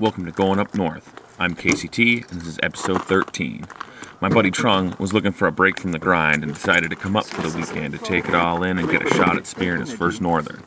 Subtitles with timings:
[0.00, 1.12] Welcome to Going Up North.
[1.38, 3.66] I'm KCT, and this is episode 13.
[4.22, 7.16] My buddy Trung was looking for a break from the grind and decided to come
[7.16, 9.82] up for the weekend to take it all in and get a shot at spearing
[9.82, 10.62] his first northern.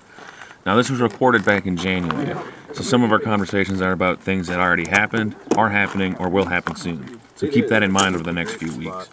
[0.68, 2.40] Now, this was recorded back in January,
[2.74, 6.46] so some of our conversations are about things that already happened, are happening, or will
[6.46, 7.20] happen soon.
[7.36, 9.10] So keep that in mind over the next few weeks.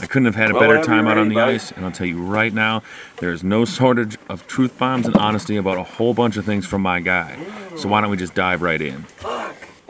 [0.00, 2.22] I couldn't have had a better time out on the ice, and I'll tell you
[2.22, 2.82] right now,
[3.18, 6.64] there is no shortage of truth bombs and honesty about a whole bunch of things
[6.64, 7.36] from my guy.
[7.76, 9.04] So why don't we just dive right in?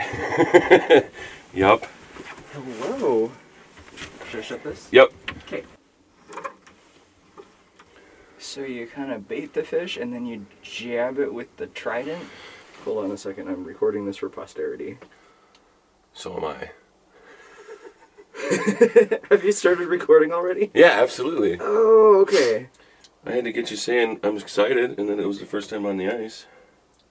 [1.55, 1.87] Yup.
[2.53, 3.31] Hello.
[4.31, 4.89] Should I shut this?
[4.91, 5.13] Yep.
[5.47, 5.65] Okay.
[8.39, 12.25] So you kind of bait the fish and then you jab it with the trident.
[12.85, 13.49] Hold on a second.
[13.49, 14.99] I'm recording this for posterity.
[16.13, 16.71] So am I.
[19.31, 20.71] Have you started recording already?
[20.73, 21.59] Yeah, absolutely.
[21.61, 22.69] Oh, okay.
[23.27, 25.85] I had to get you saying I'm excited, and then it was the first time
[25.85, 26.47] on the ice.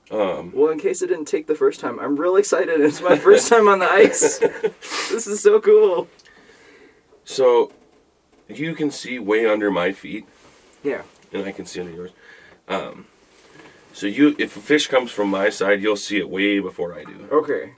[0.10, 2.80] Um, Well, in case it didn't take the first time, I'm real excited.
[2.80, 4.40] It's my first time on the ice.
[5.12, 6.08] this is so cool.
[7.26, 7.72] so
[8.48, 10.26] you can see way under my feet,
[10.84, 11.02] Yeah.
[11.34, 12.12] and I can see under yours.
[12.70, 13.06] Um,
[13.92, 17.04] so you, if a fish comes from my side, you'll see it way before I
[17.04, 17.74] do, Okay.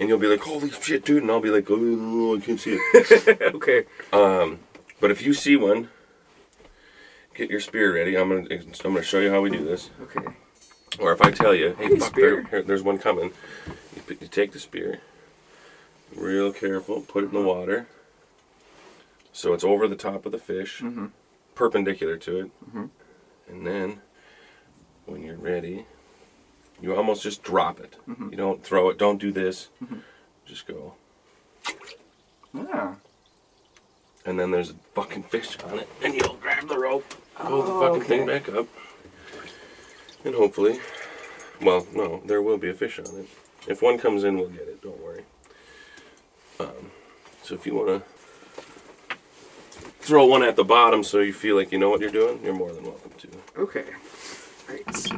[0.00, 2.72] and you'll be like, "Holy shit, dude!" And I'll be like, "Oh, I can't see
[2.92, 3.84] it." okay.
[4.12, 4.58] Um,
[4.98, 5.90] but if you see one,
[7.34, 8.16] get your spear ready.
[8.16, 9.90] I'm gonna, I'm gonna show you how we do this.
[10.02, 10.26] Okay.
[10.98, 12.30] Or if I tell you, hey, fuck, spear.
[12.34, 13.32] there, here, there's one coming.
[13.96, 15.00] You, you take the spear,
[16.16, 17.86] real careful, put it in the water,
[19.32, 21.10] so it's over the top of the fish, Mhm.
[21.54, 22.90] perpendicular to it, Mhm.
[23.48, 24.00] and then
[25.06, 25.86] when you're ready,
[26.80, 27.96] you almost just drop it.
[28.08, 28.30] Mhm.
[28.32, 28.98] You don't throw it.
[28.98, 29.68] Don't do this.
[29.82, 30.02] Mhm.
[30.46, 30.94] Just go,
[32.54, 32.94] Yeah.
[34.24, 37.04] and then there's a fucking fish on it, and you'll grab the rope,
[37.36, 38.66] pull the Oh, fucking thing back up,
[40.24, 40.80] and hopefully,
[41.60, 43.28] well, no, there will be a fish on it.
[43.66, 44.80] If one comes in, we'll get it.
[44.82, 45.24] Don't worry.
[46.60, 46.90] Um,
[47.42, 48.02] so if you want to
[50.00, 52.54] throw one at the bottom, so you feel like you know what you're doing, you're
[52.54, 53.28] more than welcome to.
[53.58, 53.84] Okay.
[54.68, 54.96] Right.
[54.96, 55.16] So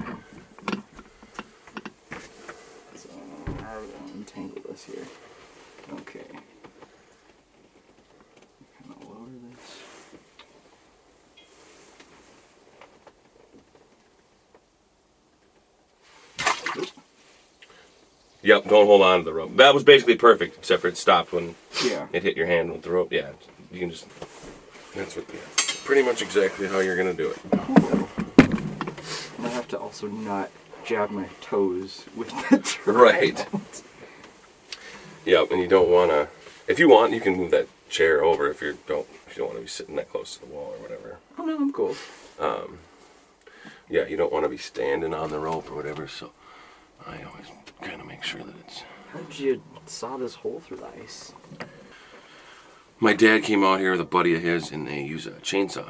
[3.58, 5.06] how do I untangle this here?
[5.92, 6.26] Okay.
[8.78, 9.80] Kind of lower this.
[18.42, 19.56] Yep, don't hold on to the rope.
[19.56, 22.06] That was basically perfect, except for it stopped when Yeah.
[22.12, 23.12] it hit your hand with the rope.
[23.12, 23.30] Yeah,
[23.70, 24.06] you can just.
[24.94, 25.26] That's what.
[25.32, 25.40] Yeah,
[25.84, 27.38] pretty much exactly how you're gonna do it.
[29.42, 30.50] I have to also not
[30.84, 33.36] jab my toes with the Right.
[33.36, 33.82] trident.
[35.26, 36.28] Yep, and you don't want to.
[36.66, 39.06] If you want, you can move that chair over if you don't.
[39.26, 41.18] If you don't want to be sitting that close to the wall or whatever.
[41.38, 41.94] Oh no, I'm cool.
[42.38, 42.78] Um,
[43.88, 46.06] Yeah, you don't want to be standing on the rope or whatever.
[46.06, 46.30] So
[47.06, 47.46] I always
[47.82, 48.82] kind of make sure that it's.
[49.12, 51.32] How did you saw this hole through the ice?
[52.98, 55.88] My dad came out here with a buddy of his, and they use a chainsaw.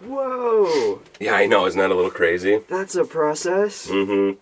[0.00, 1.00] Whoa!
[1.18, 1.66] Yeah, I know.
[1.66, 2.60] Isn't that a little crazy?
[2.68, 3.88] That's a process.
[3.88, 4.38] Mm-hmm.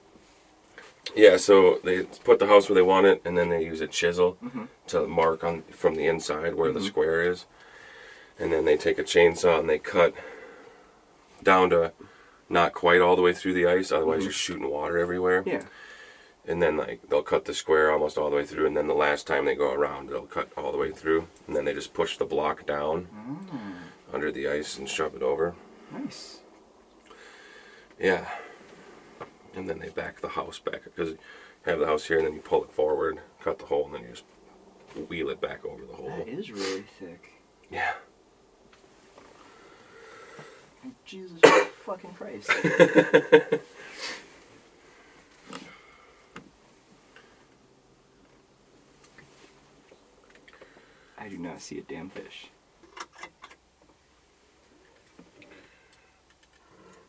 [1.16, 3.86] Yeah, so they put the house where they want it, and then they use a
[3.86, 4.68] chisel Mhm.
[4.88, 6.86] to mark on from the inside where the Mhm.
[6.86, 7.46] square is,
[8.38, 10.12] and then they take a chainsaw and they cut
[11.42, 11.92] down to
[12.48, 13.92] not quite all the way through the ice.
[13.92, 14.24] Otherwise, Mhm.
[14.24, 15.42] you're shooting water everywhere.
[15.46, 15.62] Yeah.
[16.46, 18.94] And then like they'll cut the square almost all the way through, and then the
[18.94, 21.94] last time they go around, they'll cut all the way through, and then they just
[21.94, 25.54] push the block down Mm, under the ice and shove it over.
[25.90, 26.40] nice.
[27.98, 28.26] Yeah.
[29.54, 31.18] And then they back the house back because you
[31.64, 34.02] have the house here and then you pull it forward, cut the hole, and then
[34.02, 34.24] you just
[35.08, 36.08] wheel it back over the hole.
[36.18, 37.30] That is really thick.
[37.70, 37.92] Yeah.
[41.06, 41.38] Jesus
[41.86, 42.50] fucking Christ.
[51.24, 52.48] I do not see a damn fish.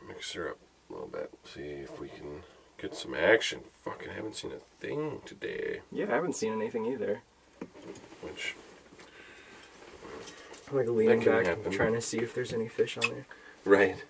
[0.08, 0.58] Mix her up
[0.90, 1.34] a little bit.
[1.44, 2.44] See if we can
[2.78, 3.60] get some action.
[3.84, 5.82] Fucking haven't seen a thing today.
[5.92, 7.24] Yeah, I haven't seen anything either.
[8.22, 8.56] Which
[10.72, 11.70] I'm like leaning back, happen.
[11.74, 13.26] trying to see if there's any fish on there.
[13.66, 14.02] right.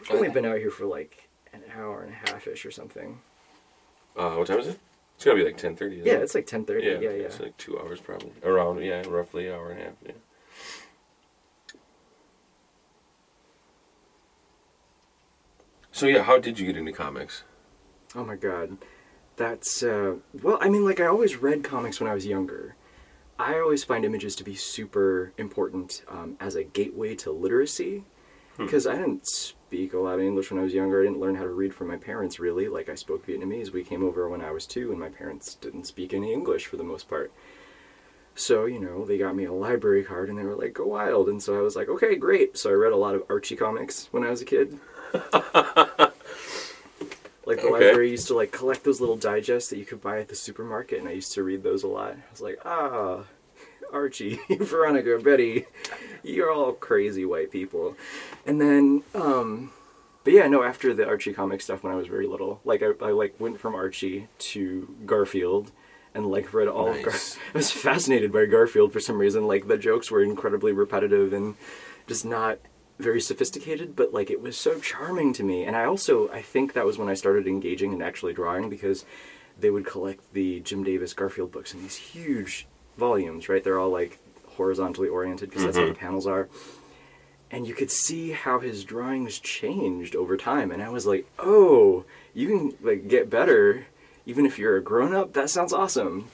[0.00, 3.20] We've only been out here for like an hour and a half ish or something.
[4.16, 4.80] Uh, what time is it?
[5.16, 5.96] It's gotta be like ten thirty.
[5.96, 6.84] Yeah, it's like 10:30.
[6.84, 7.08] Yeah, yeah.
[7.10, 8.32] It's like two hours probably.
[8.44, 9.94] Around yeah, roughly an hour and a half.
[10.06, 10.12] Yeah.
[15.90, 17.42] So yeah, how did you get into comics?
[18.14, 18.78] Oh my god.
[19.36, 22.76] That's uh well, I mean like I always read comics when I was younger.
[23.40, 28.04] I always find images to be super important um, as a gateway to literacy.
[28.58, 31.00] Because I didn't speak a lot of English when I was younger.
[31.00, 32.68] I didn't learn how to read from my parents really.
[32.68, 33.72] Like I spoke Vietnamese.
[33.72, 36.76] We came over when I was two, and my parents didn't speak any English for
[36.76, 37.32] the most part.
[38.34, 41.28] So you know, they got me a library card, and they were like, "Go wild!"
[41.28, 44.08] And so I was like, "Okay, great." So I read a lot of Archie comics
[44.12, 44.78] when I was a kid.
[47.46, 47.68] like the Okay.
[47.68, 50.98] library used to like collect those little digests that you could buy at the supermarket,
[51.00, 52.12] and I used to read those a lot.
[52.12, 53.24] I was like, ah,
[53.92, 55.66] Archie, Veronica, Betty,
[56.28, 57.96] you're all crazy white people.
[58.46, 59.72] And then, um,
[60.24, 62.92] but yeah, no, after the Archie comic stuff when I was very little, like I,
[63.04, 65.72] I like went from Archie to Garfield
[66.14, 67.14] and like read all of Gar-
[67.54, 69.46] I was fascinated by Garfield for some reason.
[69.46, 71.54] Like the jokes were incredibly repetitive and
[72.06, 72.58] just not
[72.98, 75.64] very sophisticated, but like it was so charming to me.
[75.64, 79.04] And I also I think that was when I started engaging in actually drawing because
[79.58, 82.66] they would collect the Jim Davis Garfield books in these huge
[82.96, 83.62] volumes, right?
[83.62, 84.18] They're all like
[84.58, 86.00] horizontally oriented because that's how the mm-hmm.
[86.00, 86.48] panels are.
[87.50, 92.04] And you could see how his drawings changed over time, and I was like, "Oh,
[92.34, 93.86] you can like get better,
[94.26, 95.32] even if you're a grown up.
[95.32, 96.28] That sounds awesome."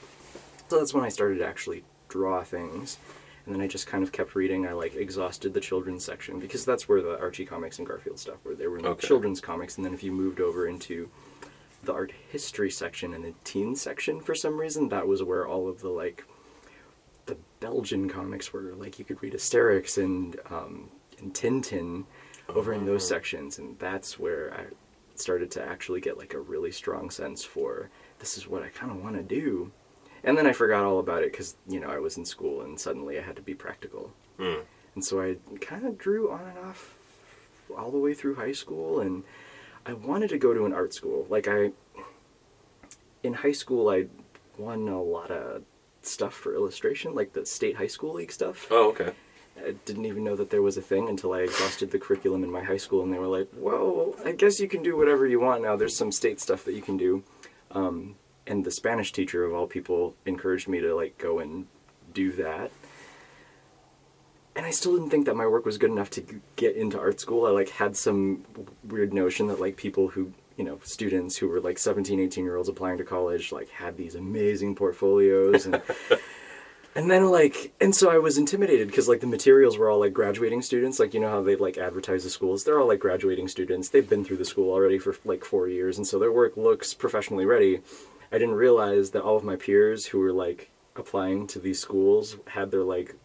[0.67, 2.97] So that's when I started to actually draw things,
[3.45, 4.67] and then I just kind of kept reading.
[4.67, 8.43] I like exhausted the children's section because that's where the Archie comics and Garfield stuff
[8.43, 8.55] were.
[8.55, 9.07] They were in the Okay.
[9.07, 11.09] children's comics, and then if you moved over into
[11.83, 15.69] the art history section and the teen section for some reason, that was where all
[15.69, 16.25] of the like
[17.65, 18.73] Belgian comics were.
[18.75, 20.89] Like you could read Asterix and um,
[21.19, 22.05] and Tintin
[22.47, 24.63] over in those sections, and that's where I
[25.15, 27.89] started to actually get like a really strong sense for
[28.19, 29.71] this is what I kind of want to do.
[30.23, 32.79] And then I forgot all about it because you know I was in school and
[32.79, 34.61] suddenly I had to be practical, Hmm.
[34.93, 36.93] and so I kind of drew on and off
[37.75, 39.23] all the way through high school, and
[39.87, 41.25] I wanted to go to an art school.
[41.29, 41.71] Like I,
[43.23, 44.05] in high school, I
[44.55, 45.63] won a lot of
[46.07, 48.67] stuff for illustration, like the state high school league stuff.
[48.71, 49.13] Oh, okay.
[49.57, 52.51] I didn't even know that there was a thing until I exhausted the curriculum in
[52.51, 55.39] my high school, and they were like, "Well, I guess you can do whatever you
[55.39, 55.75] want now.
[55.75, 57.23] There's some state stuff that you can do."
[57.71, 58.15] Um,
[58.47, 61.67] and the Spanish teacher of all people encouraged me to like go and
[62.13, 62.71] do that.
[64.55, 67.19] And I still didn't think that my work was good enough to get into art
[67.19, 67.45] school.
[67.45, 68.45] I like had some
[68.83, 72.55] weird notion that like people who you know students who were like 17 18 year
[72.55, 75.81] olds applying to college like had these amazing portfolios and
[76.95, 80.13] and then like and so i was intimidated because like the materials were all like
[80.13, 80.99] graduating students.
[80.99, 82.63] Like you know how they like advertise the schools?
[82.63, 83.89] They're all like graduating students.
[83.89, 86.93] They've been through the school already for like four years and so their work looks
[86.93, 87.81] professionally ready.
[88.31, 92.37] I didn't realize that all of my peers who were like applying to these schools
[92.47, 93.15] had their like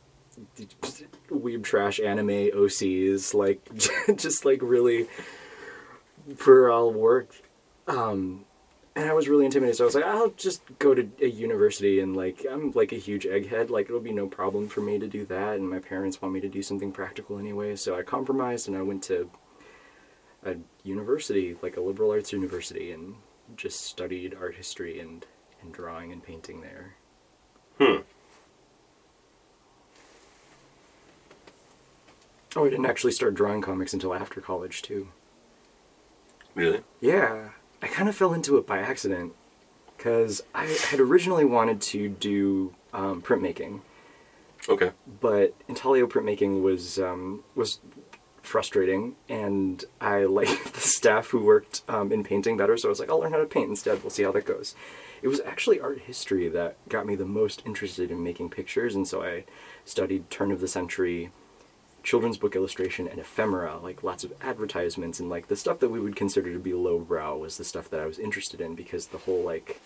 [1.30, 3.60] weeb trash anime ocs like
[4.16, 5.06] just like really
[6.38, 7.34] puerile work
[7.88, 8.44] um
[8.96, 9.76] and I was really intimidated.
[9.76, 12.96] So I was like, I'll just go to a university and like I'm like a
[12.96, 13.70] huge egghead.
[13.70, 15.56] Like it'll be no problem for me to do that.
[15.56, 17.76] And my parents want me to do something practical anyway.
[17.76, 19.30] So I compromised and I went to
[20.44, 23.16] a university, like a liberal arts university, and
[23.56, 25.26] just studied art history and
[25.62, 26.96] and drawing and painting there.
[27.78, 28.02] Hmm.
[32.56, 35.08] Oh, I didn't actually start drawing comics until after college too.
[36.54, 36.80] Really?
[37.00, 37.50] Yeah,
[37.82, 39.32] I kind of fell into it by accident
[39.96, 43.80] because I had originally wanted to do um, printmaking,
[44.68, 44.92] Okay.
[45.20, 47.78] but intaglio printmaking was um, was
[48.42, 52.76] frustrating, and I liked the staff who worked um, in painting better.
[52.76, 54.02] So I was like, I'll learn how to paint instead.
[54.02, 54.74] We'll see how that goes.
[55.22, 59.06] It was actually art history that got me the most interested in making pictures, and
[59.06, 59.44] so I
[59.84, 61.30] studied turn of the century
[62.02, 66.00] children's book illustration and ephemera, like lots of advertisements and like the stuff that we
[66.00, 69.18] would consider to be lowbrow was the stuff that I was interested in because the
[69.18, 69.80] whole like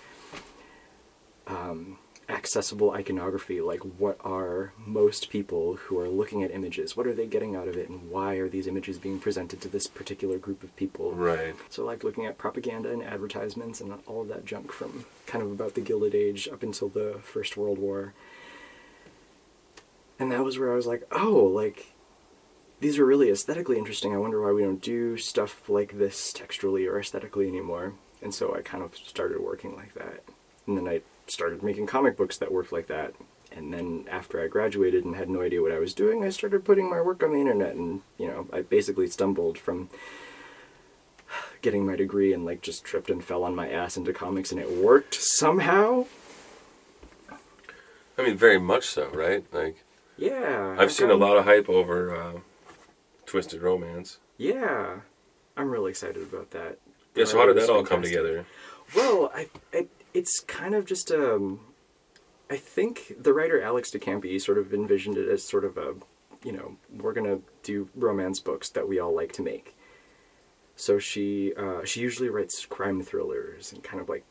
[1.47, 7.15] um, accessible iconography, like what are most people who are looking at images, what are
[7.15, 10.39] they getting out of it, and why are these images being presented to this particular
[10.39, 11.13] group of people?
[11.13, 11.55] Right.
[11.69, 15.51] So like looking at propaganda and advertisements and all of that junk from kind of
[15.51, 18.15] about the Gilded Age up until the First World War.
[20.19, 21.94] And that was where I was like, oh, like
[22.81, 24.15] these are really aesthetically interesting.
[24.15, 27.95] I wonder why we don't do stuff like this texturally or aesthetically anymore.
[28.23, 30.23] And so I kind of started working like that.
[30.67, 33.15] And then I started making comic books that worked like that.
[33.53, 36.65] And then after I graduated and had no idea what I was doing, I started
[36.65, 37.75] putting my work on the internet.
[37.77, 39.89] And, you know, I basically stumbled from
[41.63, 44.61] getting my degree and like just tripped and fell on my ass into comics and
[44.61, 46.07] it worked somehow.
[48.19, 49.45] I mean, very much so, right?
[49.53, 49.77] Like,
[50.17, 50.77] Yeah.
[50.79, 52.33] I've seen a lot of hype over uh,
[53.35, 54.21] Twisted Romance.
[54.39, 55.01] Yeah.
[55.57, 56.79] I'm really excited about that.
[57.17, 58.47] Yeah, so how did that all come together?
[58.95, 61.59] Well, I, I it's kind of just um
[62.49, 65.95] I think the writer Alex de Campi sort of envisioned it as sort of a
[66.45, 69.75] you know, we're gonna do romance books that we all like to make.
[70.77, 74.25] So she uh, she usually writes crime thrillers and kind of like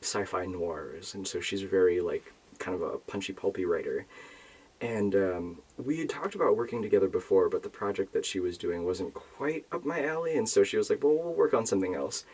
[0.00, 4.06] sci-fi noirs, and so she's very like kind of a punchy, pulpy writer.
[4.80, 8.56] And um, we had talked about working together before, but the project that she was
[8.56, 11.66] doing wasn't quite up my alley, and so she was like, "Well, we'll work on
[11.66, 12.24] something else."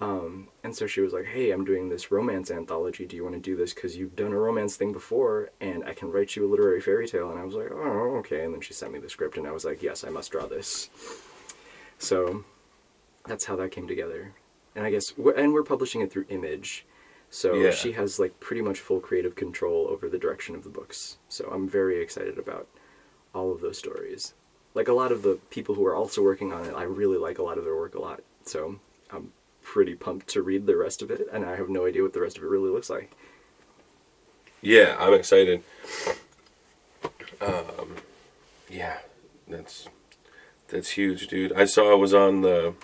[0.00, 3.04] Um, and so she was like, "Hey, I'm doing this romance anthology.
[3.04, 3.74] Do you want to do this?
[3.74, 7.08] Because you've done a romance thing before, and I can write you a literary fairy
[7.08, 9.46] tale." And I was like, "Oh, okay." And then she sent me the script, and
[9.46, 10.90] I was like, "Yes, I must draw this."
[11.98, 12.44] So
[13.26, 14.34] that's how that came together.
[14.76, 16.86] And I guess, we're, and we're publishing it through Image,
[17.30, 17.70] so Yeah.
[17.70, 21.18] she has like pretty much full creative control over the direction of the books.
[21.28, 22.66] So I'm very excited about
[23.34, 24.34] all of those stories.
[24.74, 27.38] Like a lot of the people who are also working on it, I really like
[27.38, 28.22] a lot of their work a lot.
[28.44, 28.78] So
[29.10, 29.32] I'm
[29.62, 32.20] pretty pumped to read the rest of it, and I have no idea what the
[32.20, 33.10] rest of it really looks like.
[34.62, 35.62] Yeah, I'm excited.
[37.40, 37.96] Um,
[38.68, 38.98] yeah,
[39.46, 39.88] that's
[40.68, 41.52] that's huge, dude.
[41.52, 42.74] I saw it was on the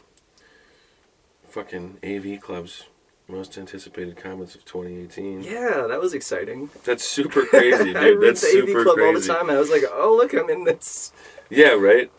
[1.48, 2.84] fucking AV Club's
[3.28, 5.42] most anticipated comments of 2018.
[5.42, 6.70] Yeah, that was exciting.
[6.84, 7.96] That's super crazy, dude.
[7.96, 9.06] I read that's the super AV Club crazy.
[9.06, 11.12] all the time, and I was like, "Oh, look, I'm in this."
[11.50, 12.10] Yeah, right.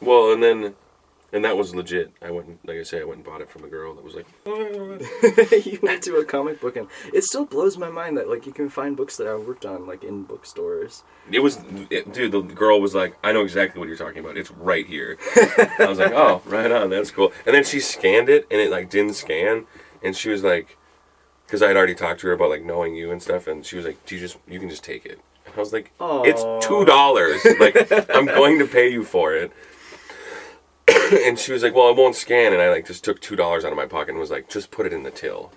[0.00, 0.74] Well, and then,
[1.32, 2.12] and that was legit.
[2.22, 4.04] I went, and, like I say, I went and bought it from a girl that
[4.04, 4.26] was like,
[5.66, 8.52] you went to a comic book, and it still blows my mind that like you
[8.52, 11.02] can find books that I worked on like in bookstores.
[11.32, 11.58] it was,
[11.90, 12.32] it, dude.
[12.32, 14.36] The girl was like, I know exactly what you're talking about.
[14.36, 15.18] It's right here.
[15.78, 16.90] I was like, oh, right on.
[16.90, 17.32] That's cool.
[17.46, 19.66] And then she scanned it, and it like didn't scan,
[20.02, 20.76] and she was like,
[21.46, 23.76] because I had already talked to her about like knowing you and stuff, and she
[23.76, 25.20] was like, do you just, you can just take it.
[25.46, 27.44] And I was like, it's two dollars.
[27.60, 27.76] like
[28.10, 29.52] I'm going to pay you for it.
[31.26, 33.64] and she was like, well, I won't scan, and I like just took two dollars
[33.64, 35.52] out of my pocket and was like, just put it in the till,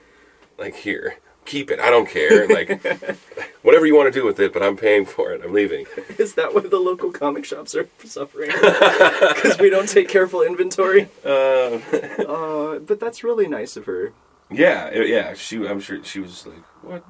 [0.57, 1.15] like here.
[1.45, 1.79] Keep it.
[1.79, 2.47] I don't care.
[2.47, 2.69] Like,
[3.63, 5.41] whatever you want to do with it, but I'm paying for it.
[5.43, 5.87] I'm leaving.
[6.19, 8.51] Is that why the local comic shops are suffering?
[8.51, 11.07] Because we don't take careful inventory.
[11.25, 11.79] Uh,
[12.27, 14.13] Uh, but that's really nice of her.
[14.51, 15.33] Yeah, yeah.
[15.33, 17.03] She, I'm sure she was like, "What?"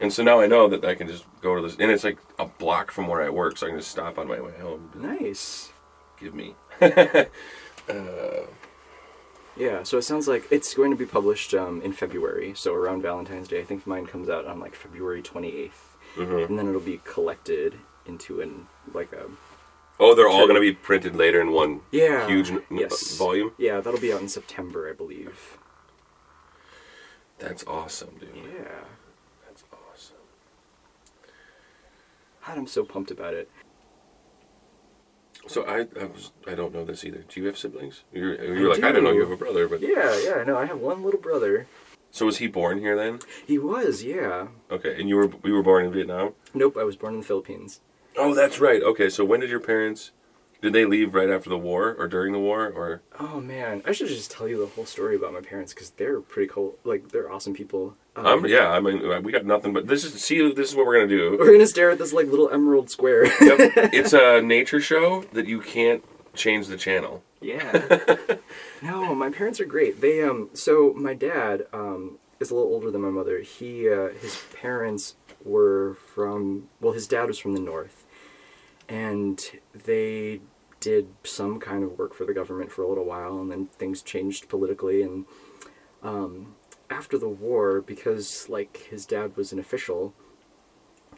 [0.00, 2.18] And so now I know that I can just go to this, and it's like
[2.38, 4.90] a block from where I work, so I can just stop on my way home.
[4.94, 5.72] Nice.
[6.18, 6.54] Give me.
[9.56, 13.02] Yeah, so it sounds like it's going to be published um, in February, so around
[13.02, 13.60] Valentine's Day.
[13.60, 15.70] I think mine comes out on like February 28th.
[16.16, 17.74] And then it'll be collected
[18.06, 19.26] into an, like a,
[19.98, 22.26] Oh, they're all gonna be printed later in one yeah.
[22.26, 23.16] huge n- yes.
[23.18, 23.52] volume.
[23.58, 25.58] Yeah, that'll be out in September, I believe.
[27.40, 28.28] That's awesome, dude.
[28.36, 28.84] Yeah.
[29.46, 30.16] That's awesome.
[32.46, 33.50] God, I'm so pumped about it.
[35.46, 37.24] So I, I was, I don't know this either.
[37.28, 38.04] Do you have siblings?
[38.12, 40.66] You're, you're like, I don't know you have a brother, but Yeah, yeah, no, I
[40.66, 41.66] have one little brother.
[42.10, 43.20] so was he born here then?
[43.46, 44.48] He was, yeah.
[44.70, 46.34] Okay, and you were, we were born in Vietnam.
[46.52, 47.80] Nope, I was born in the Philippines.
[48.16, 48.82] Oh, that's right.
[48.82, 50.10] Okay, so when did your parents?
[50.62, 53.02] Did they leave right after the war or during the war or?
[53.18, 56.20] Oh man, I should just tell you the whole story about my parents because they're
[56.20, 56.76] pretty cool.
[56.84, 57.96] Like they're awesome people.
[58.16, 60.52] Um, yeah, I mean, we got nothing but this is see.
[60.52, 61.36] This is what we're gonna do.
[61.40, 63.24] We're gonna stare at this like little emerald square.
[63.42, 63.92] Yep.
[63.94, 67.22] It's a nature show that you can't change the channel.
[67.40, 68.16] yeah.
[68.82, 70.00] no, my parents are great.
[70.00, 70.50] They um.
[70.52, 73.40] So my dad um is a little older than my mother.
[73.40, 75.14] He uh, his parents
[75.44, 77.99] were from well, his dad was from the north,
[78.90, 79.42] and
[79.72, 80.40] they
[80.80, 84.02] did some kind of work for the government for a little while, and then things
[84.02, 85.24] changed politically and.
[86.02, 86.54] Um,
[86.90, 90.12] after the war, because like his dad was an official,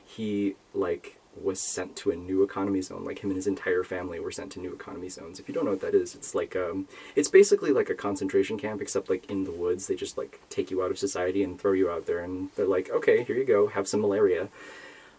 [0.05, 3.05] he like was sent to a new economy zone.
[3.05, 5.41] Like him and his entire family were sent to new economy zones.
[5.41, 6.87] If you don't know what that is, it's like um,
[7.17, 9.87] it's basically like a concentration camp, except like in the woods.
[9.87, 12.67] They just like take you out of society and throw you out there, and they're
[12.67, 14.49] like, okay, here you go, have some malaria.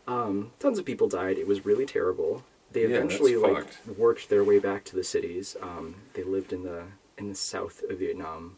[0.08, 1.38] Um, tons of people died.
[1.38, 2.44] It was really terrible.
[2.72, 3.98] They Yeah, that's eventually like fucked.
[3.98, 5.56] worked their way back to the cities.
[5.62, 6.84] Um, they lived in the
[7.18, 8.58] in the south of Vietnam,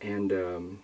[0.00, 0.78] and um,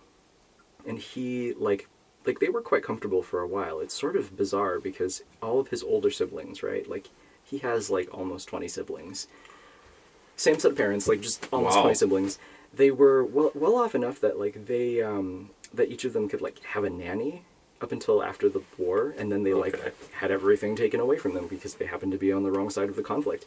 [0.87, 1.87] and he like
[2.25, 3.79] like they were quite comfortable for a while.
[3.81, 6.89] It's sort of bizarre because all of his older siblings, right?
[6.89, 7.09] Like
[7.43, 9.27] he has like almost 20 siblings.
[10.37, 11.81] Same set of parents, like just almost Wow.
[11.83, 12.39] 20 siblings.
[12.73, 16.41] They were well well off enough that like they um that each of them could
[16.41, 17.43] like have a nanny
[17.83, 19.71] up until after the war and then they Okay.
[19.77, 22.69] like had everything taken away from them because they happened to be on the wrong
[22.69, 23.45] side of the conflict.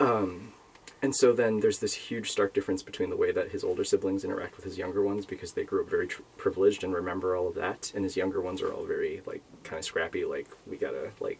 [0.00, 0.52] Um
[1.00, 4.24] and so then there's this huge stark difference between the way that his older siblings
[4.24, 7.46] interact with his younger ones because they grew up very tr- privileged and remember all
[7.46, 10.76] of that, and his younger ones are all very like kind of scrappy, like we
[10.76, 11.38] gotta like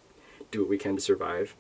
[0.53, 1.57] do what we can to survive.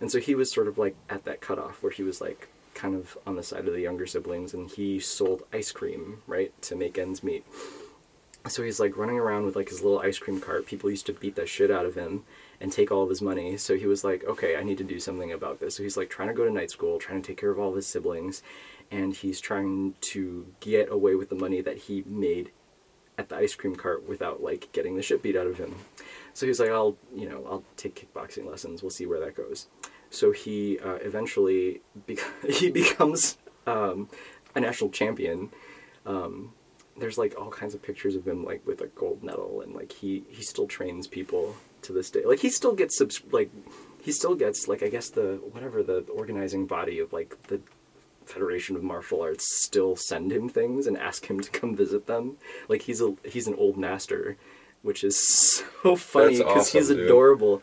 [0.00, 2.94] And so he was sort of like at that cutoff where he was like kind
[2.94, 6.76] of on the side of the younger siblings, and he sold ice cream right to
[6.76, 7.44] make ends meet.
[8.48, 10.66] So he's like running around with like his little ice cream cart.
[10.66, 12.24] People used to beat the shit out of him
[12.60, 13.56] and take all of his money.
[13.56, 15.76] So he was like, okay, I need to do something about this.
[15.76, 17.70] So he's like trying to go to night school, trying to take care of all
[17.70, 18.42] of his siblings,
[18.90, 22.50] and he's trying to get away with the money that he made
[23.18, 25.74] at the ice cream cart without like getting the shit beat out of him.
[26.32, 28.82] So he's like, I'll, you know, I'll take kickboxing lessons.
[28.82, 29.66] We'll see where that goes.
[30.10, 32.18] So he uh, eventually bec-
[32.48, 34.08] he becomes um,
[34.54, 35.50] a national champion.
[36.06, 36.52] Um,
[37.00, 39.92] there's like all kinds of pictures of him like with a gold medal, and like
[39.92, 42.22] he he still trains people to this day.
[42.24, 43.50] Like he still gets subs- like
[44.02, 47.60] he still gets like I guess the whatever the organizing body of like the
[48.24, 52.36] Federation of Martial Arts still send him things and ask him to come visit them.
[52.68, 54.36] Like he's a he's an old master,
[54.82, 57.00] which is so funny because he's dude.
[57.00, 57.62] adorable.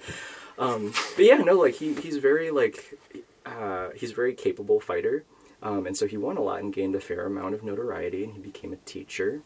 [0.59, 2.97] Um, but yeah, no, like he he's very like
[3.45, 5.23] uh, he's a very capable fighter,
[5.61, 8.33] um, and so he won a lot and gained a fair amount of notoriety, and
[8.33, 9.41] he became a teacher.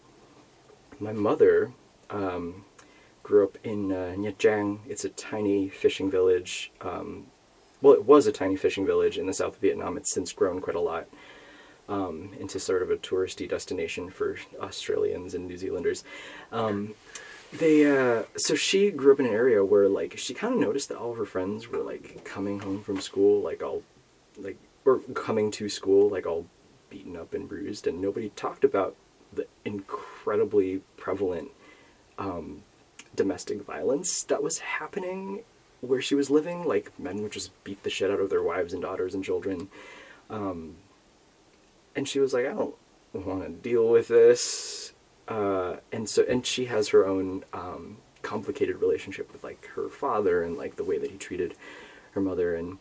[1.00, 1.72] My mother
[2.10, 2.66] um,
[3.24, 4.80] grew up in uh, Nha.
[4.88, 6.72] It's a tiny fishing village.
[6.82, 7.28] Um,
[7.82, 9.98] well, it was a tiny fishing village in the south of Vietnam.
[9.98, 11.08] It's since grown quite a lot
[11.90, 16.04] um, into sort of a touristy destination for Australians and New Zealanders.
[16.52, 16.94] Um,
[17.54, 20.90] they uh, so she grew up in an area where like she kind of noticed
[20.90, 23.84] that all of her friends were like coming home from school like all
[24.38, 26.46] like or coming to school like all
[26.90, 28.96] beaten up and bruised, and nobody talked about
[29.34, 31.50] the incredibly prevalent
[32.18, 32.64] um,
[33.16, 35.44] domestic violence that was happening
[35.82, 36.66] where she was living.
[36.66, 39.70] Like men would just beat the shit out of their wives and daughters and children.
[40.30, 40.76] Um,
[41.96, 42.76] and she was like, I don't
[43.14, 44.94] want to deal with this.
[45.28, 50.44] Uh, and so, and she has her own um, complicated relationship with like her father
[50.44, 51.56] and like the way that he treated
[52.12, 52.56] her mother.
[52.56, 52.78] And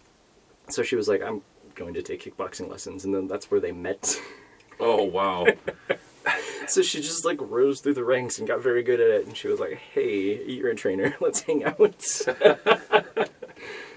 [0.69, 1.43] so she was like, I'm
[1.81, 3.05] going to take kickboxing lessons.
[3.05, 4.21] And then that's where they met.
[4.79, 5.47] Oh wow.
[6.67, 9.27] so she just like rose through the ranks and got very good at it.
[9.27, 11.17] And she was like, Hey, you're a trainer.
[11.21, 12.03] Let's hang out.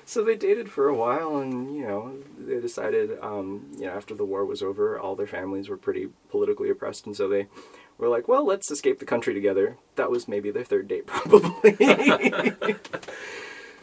[0.06, 4.16] so they dated for a while and, you know, they decided, um, you know, after
[4.16, 7.06] the war was over, all their families were pretty politically oppressed.
[7.06, 7.48] And so they
[7.98, 9.78] were like, well, let's escape the country together.
[9.96, 11.72] That was maybe their third date, probably.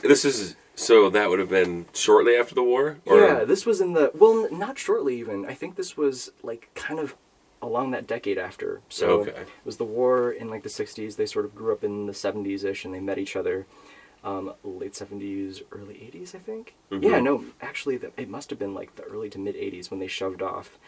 [0.02, 2.98] this is so that would have been shortly after the war.
[3.06, 5.44] yeah, this was in the, well, n- not shortly even.
[5.46, 7.14] I think this was like kind of
[7.62, 8.80] along that decade after.
[8.88, 9.30] So Okay.
[9.42, 11.16] it was the war in like the 60s.
[11.16, 13.66] They sort of grew up in the 70s ish and they met each other
[14.24, 16.74] um, late 70s, early 80s, I think.
[16.90, 17.02] Mhm.
[17.02, 19.98] Yeah, no, actually, the, it must have been like the early to mid 80s when
[20.00, 20.78] they shoved off.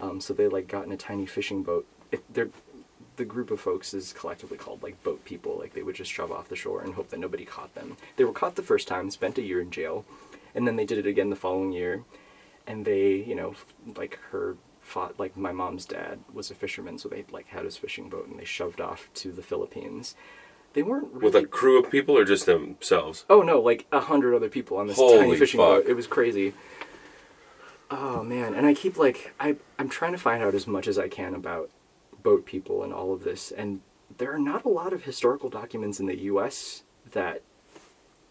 [0.00, 1.86] Um, so they like got in a tiny fishing boat.
[2.10, 2.50] It, they're,
[3.20, 5.58] the group of folks is collectively called like boat people.
[5.58, 7.98] Like they would just shove off the shore and hope that nobody caught them.
[8.16, 10.06] They were caught the first time, spent a year in jail,
[10.54, 12.02] and then they did it again the following year.
[12.66, 13.54] And they, you know,
[13.94, 17.76] like her fought like my mom's dad was a fisherman, so they like had his
[17.76, 20.14] fishing boat and they shoved off to the Philippines.
[20.72, 23.26] They weren't really With a crew of people or just themselves?
[23.28, 25.84] Oh no, like a hundred other people on this Holy tiny fishing fuck.
[25.84, 25.86] boat.
[25.86, 26.54] It was crazy.
[27.90, 30.98] Oh man, and I keep like I I'm trying to find out as much as
[30.98, 31.68] I can about
[32.22, 33.80] boat people and all of this, and
[34.18, 36.82] there are not a lot of historical documents in the U.S.
[37.12, 37.42] that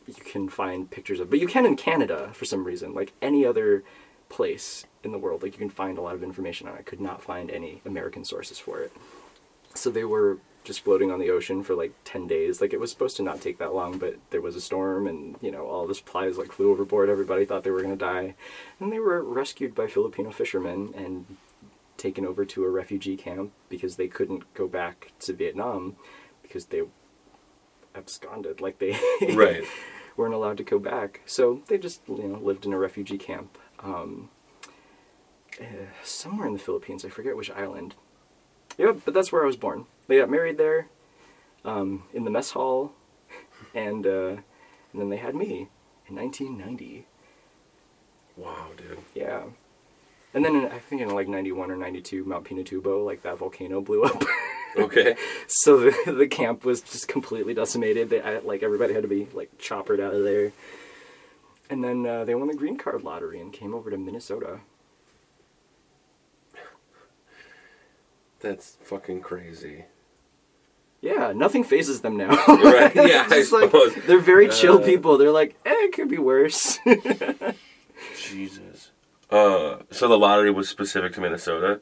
[0.07, 2.93] you can find pictures of, but you can in Canada for some reason.
[2.93, 3.83] Like any other
[4.27, 6.75] place in the world, like you can find a lot of information on.
[6.75, 6.79] it.
[6.79, 8.91] I could not find any American sources for it.
[9.75, 12.61] So they were just floating on the ocean for like 10 days.
[12.61, 15.35] Like it was supposed to not take that long, but there was a storm and,
[15.41, 17.09] you know, all the supplies like flew overboard.
[17.09, 18.35] Everybody thought they were going to die.
[18.79, 21.37] And they were rescued by Filipino fishermen and
[21.99, 25.95] taken over to a refugee camp because they couldn't go back to Vietnam
[26.41, 26.81] because they
[27.95, 28.61] absconded.
[28.61, 28.97] Like they
[29.35, 29.63] Right.
[30.17, 31.21] weren't allowed to go back.
[31.25, 33.57] So they just, you know, lived in a refugee camp.
[33.79, 34.29] Um,
[35.59, 35.65] uh,
[36.03, 37.03] somewhere in the Philippines.
[37.05, 37.95] I forget which island.
[38.77, 39.85] Yeah, but that's where I was born.
[40.07, 40.87] They got married there,
[41.65, 42.93] um, in the mess hall,
[43.75, 44.37] and uh,
[44.91, 45.67] and then they had me
[46.07, 47.05] in 1990.
[48.37, 48.99] Wow, dude.
[49.13, 49.43] Yeah,
[50.33, 53.81] and then in, I think in like 91 or 92, Mount Pinatubo, like that volcano
[53.81, 54.23] blew up.
[54.77, 55.15] Okay.
[55.47, 58.11] so the, the camp was just completely decimated.
[58.11, 60.51] They, I, like everybody had to be like choppered out of there.
[61.71, 64.59] And then uh, they won the green card lottery and came over to Minnesota.
[68.41, 69.85] That's fucking crazy.
[71.01, 72.29] Yeah, nothing phases them now.
[72.47, 73.95] Right, yeah, I Just like, suppose.
[74.05, 75.17] they're very chill Uh, people.
[75.17, 76.77] They're like, eh, it could be worse.
[78.17, 78.91] Jesus.
[79.29, 81.81] Uh, so the lottery was specific to Minnesota.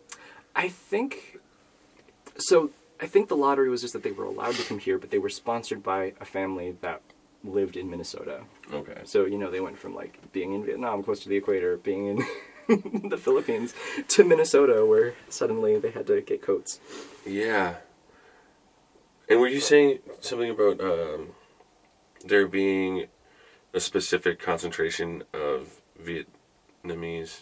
[0.56, 1.40] I think
[2.38, 2.72] so.
[3.00, 5.20] I think the lottery was just that they were allowed to come here, but they
[5.20, 7.02] were sponsored by a family that
[7.44, 8.42] lived in Minnesota.
[8.74, 9.02] Okay.
[9.06, 12.08] So you know they went from like being in Vietnam, close to the equator, being
[12.68, 13.74] in the Philippines,
[14.10, 16.80] to Minnesota, where suddenly they had to get coats.
[17.26, 17.76] Yeah.
[19.30, 21.30] And were you saying something about um,
[22.26, 23.08] there being
[23.74, 25.82] a specific concentration of
[26.88, 27.42] Vietnamese?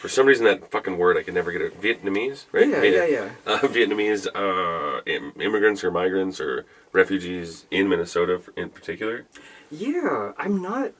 [0.00, 1.80] For some reason, that fucking word I could never get it.
[1.80, 2.68] Vietnamese, right?
[2.68, 3.52] Yeah, Viet- yeah, yeah.
[3.52, 9.26] Uh, Vietnamese uh, im- immigrants or migrants or refugees in Minnesota, in particular.
[9.70, 10.92] Yeah, I'm not.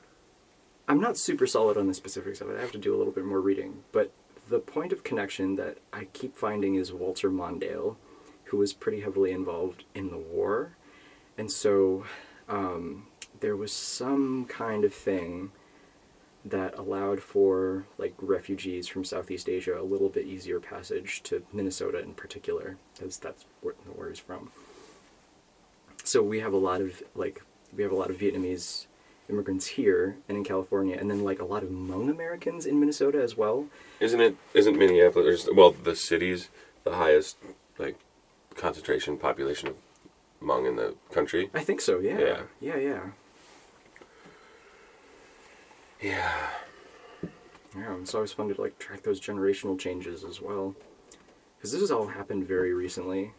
[0.89, 2.57] I'm not super solid on the specifics of it.
[2.57, 3.85] I have to do a little bit more reading.
[3.93, 4.11] But
[4.49, 7.97] the point of connection that I keep finding is Walter Mondale,
[8.45, 10.77] who was pretty heavily involved in the war,
[11.37, 12.05] and so
[12.49, 13.07] um,
[13.41, 15.53] there was some kind of thing
[16.51, 21.99] that allowed for like refugees from Southeast Asia a little bit easier passage to Minnesota
[22.01, 24.51] in particular, because that's where the war is from.
[26.05, 27.43] So we have a lot of like
[27.77, 28.87] we have a lot of Vietnamese
[29.29, 33.23] immigrants here and in California, and then like a lot of Hmong Americans in Minnesota
[33.23, 33.67] as well.
[34.01, 34.37] Isn't it?
[34.55, 35.49] Isn't Minneapolis?
[35.53, 36.49] Well, the city's
[36.85, 37.37] the highest
[37.79, 37.99] like
[38.55, 39.77] concentration population of
[40.43, 41.51] Hmong in the country.
[41.53, 41.99] I think so.
[41.99, 42.19] Yeah.
[42.19, 42.43] Yeah.
[42.61, 42.77] Yeah.
[42.77, 43.01] Yeah.
[46.01, 46.49] Yeah.
[47.77, 47.95] Yeah.
[47.95, 50.75] And so I was fun to like track those generational changes as well,
[51.57, 53.33] because this has all happened very recently.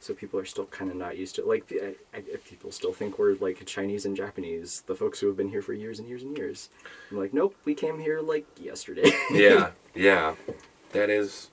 [0.00, 1.48] So people are still kind of not used to it.
[1.48, 5.36] Like I, I, people still think we're like Chinese and Japanese, the folks who have
[5.36, 6.68] been here for years and years and years.
[7.10, 9.10] I'm like, nope, we came here like yesterday.
[9.30, 9.70] Yeah.
[9.94, 10.34] yeah.
[10.92, 11.50] That is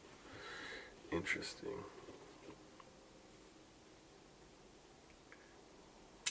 [1.11, 1.69] interesting.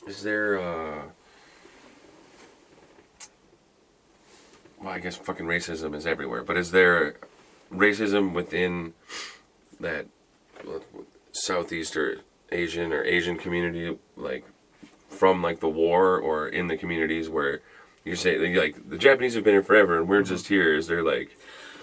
[0.06, 1.02] Is there uh
[4.81, 7.16] well, I guess fucking racism is everywhere, but is there
[7.73, 8.95] racism within
[9.79, 10.07] that
[11.33, 14.45] Southeast or Asian or Asian community, like
[15.09, 17.61] from like the war or in the communities where
[18.05, 20.75] you say like the Japanese have been here forever and we're just here?
[20.75, 21.37] Is there like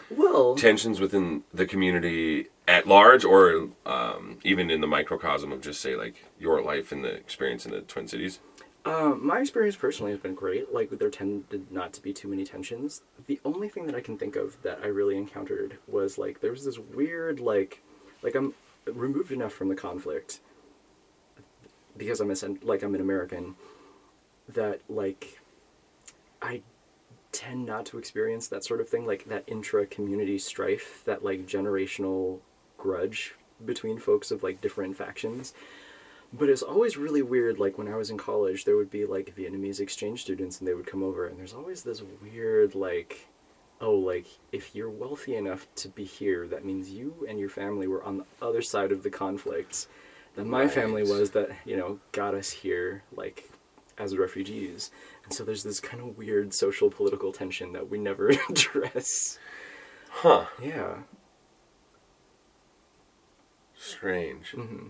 [0.09, 5.81] well, tensions within the community at large, or um, even in the microcosm of just
[5.81, 8.39] say like your life and the experience in the Twin Cities?
[8.87, 10.73] Um, my experience personally has been great.
[10.73, 13.01] Like there tended not to be too many tensions.
[13.25, 16.51] The only thing that I can think of that I really encountered was like there
[16.51, 17.81] was this weird like
[18.23, 18.53] like I'm
[18.85, 20.39] removed enough from the conflict
[21.97, 23.55] because I'm a like I'm an American
[24.47, 25.41] that like
[26.41, 26.61] I
[27.33, 31.45] tend not to experience that sort of thing like that intra community strife that like
[31.45, 32.39] generational
[32.77, 35.53] grudge between folks of like different factions
[36.33, 39.35] but it's always really weird like when i was in college there would be like
[39.35, 43.27] vietnamese exchange students and they would come over and there's always this weird like
[43.79, 47.87] oh like if you're wealthy enough to be here that means you and your family
[47.87, 49.87] were on the other side of the conflict
[50.35, 53.49] that my family was that you know got us here like
[53.97, 54.91] as refugees.
[55.23, 59.39] And so there's this kind of weird social political tension that we never address.
[60.09, 60.45] Huh.
[60.61, 60.97] yeah.
[63.75, 64.51] Strange.
[64.51, 64.87] hmm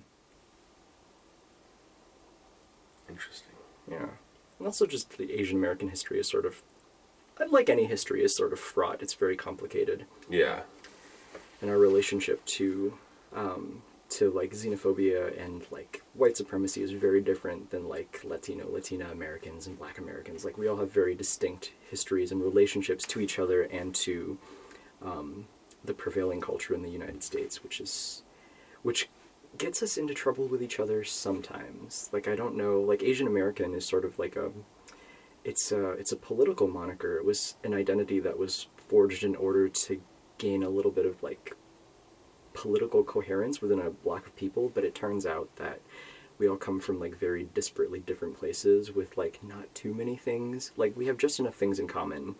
[3.09, 3.55] Interesting.
[3.89, 4.07] Yeah.
[4.59, 6.61] And also just the Asian American history is sort of
[7.51, 9.01] like any history is sort of fraught.
[9.01, 10.05] It's very complicated.
[10.29, 10.61] Yeah.
[11.61, 12.97] And our relationship to
[13.35, 19.09] um, to like xenophobia and like white supremacy is very different than like Latino, Latina
[19.11, 20.45] Americans and black Americans.
[20.45, 24.37] Like we all have very distinct histories and relationships to each other and to
[25.03, 25.45] um,
[25.83, 28.23] the prevailing culture in the United States, which is
[28.81, 29.09] which
[29.57, 32.09] gets us into trouble with each other sometimes.
[32.11, 34.51] Like I don't know, like Asian American is sort of like a
[35.43, 37.17] it's a it's a political moniker.
[37.17, 40.01] It was an identity that was forged in order to
[40.37, 41.55] gain a little bit of like
[42.53, 45.79] political coherence within a block of people, but it turns out that
[46.37, 50.71] we all come from like very disparately different places with like not too many things.
[50.75, 52.35] Like we have just enough things in common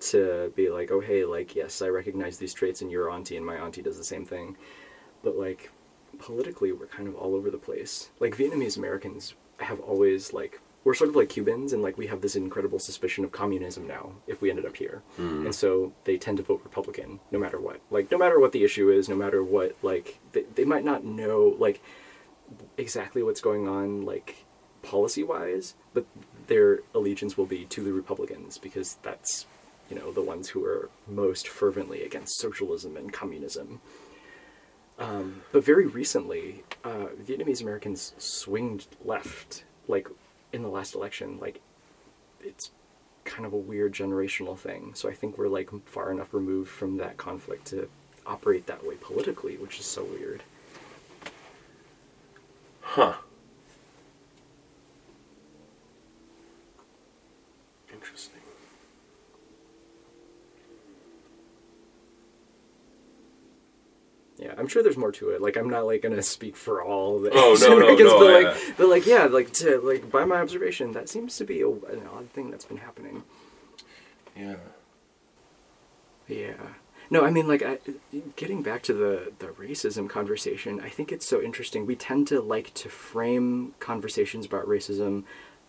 [0.00, 3.46] to be like, oh hey, like yes, I recognize these traits in your auntie and
[3.46, 4.56] my auntie does the same thing.
[5.22, 5.70] But like
[6.18, 8.10] politically we're kind of all over the place.
[8.18, 12.22] Like Vietnamese Americans have always like we're sort of like Cubans and like we have
[12.22, 15.02] this incredible suspicion of communism now if we ended up here.
[15.16, 15.46] Hmm.
[15.46, 17.80] And so they tend to vote Republican no matter what.
[17.90, 21.04] Like no matter what the issue is, no matter what like they, they might not
[21.04, 21.82] know like
[22.76, 24.44] exactly what's going on like
[24.82, 26.06] policy wise, but
[26.46, 29.46] their allegiance will be to the Republicans because that's
[29.90, 33.80] you know the ones who are most fervently against socialism and communism.
[35.00, 40.08] Um, but very recently, uh, Vietnamese Americans swinged left, like
[40.52, 41.38] in the last election.
[41.40, 41.60] Like,
[42.42, 42.70] it's
[43.24, 44.92] kind of a weird generational thing.
[44.94, 47.88] So I think we're like far enough removed from that conflict to
[48.26, 50.42] operate that way politically, which is so weird.
[52.82, 53.14] Huh.
[57.92, 58.40] Interesting.
[64.38, 65.42] Yeah, I'm sure there's more to it.
[65.42, 68.18] Like, I'm not like gonna speak for all the Oh, Asian no, no, Americans, no,
[68.18, 68.48] but yeah.
[68.48, 71.68] like, but like, yeah, like to like by my observation, that seems to be a,
[71.68, 73.22] an odd thing that's been happening.
[74.36, 74.56] Yeah.
[76.28, 76.54] Yeah.
[77.12, 77.78] No, I mean, like, I,
[78.36, 81.84] getting back to the the racism conversation, I think it's so interesting.
[81.84, 85.24] We tend to like to frame conversations about racism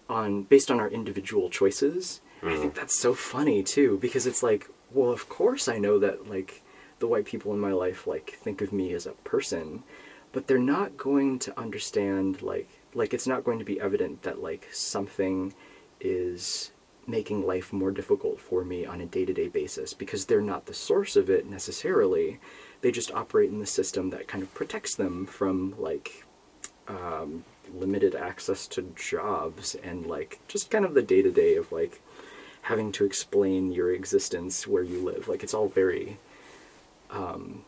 [0.07, 2.21] on based on our individual choices.
[2.43, 2.79] I think mm-hmm.
[2.79, 6.63] that's so funny too, because it's like, well, of course I know that like
[7.01, 9.83] the white people in my life like think of me as a person,
[10.31, 14.41] but they're not going to understand like like it's not going to be evident that
[14.41, 15.53] like something
[15.99, 16.71] is
[17.07, 21.15] making life more difficult for me on a day-to-day basis because they're not the source
[21.15, 22.39] of it necessarily.
[22.81, 26.25] They just operate in the system that kind of protects them from like
[26.87, 32.01] um, limited access to jobs and like just kind of the day-to-day of like
[32.63, 35.27] having to explain your existence where you live.
[35.27, 36.17] Like it's all very
[37.11, 37.63] um,